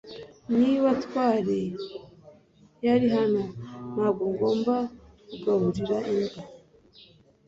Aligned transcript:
niba 0.59 0.89
ntwali 0.97 1.61
yari 2.85 3.07
hano, 3.15 3.43
ntabwo 3.93 4.23
nagomba 4.27 4.75
kugaburira 5.27 5.97
imbwa 6.11 6.41